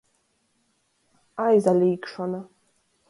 Aizalīgšona. 1.45 2.41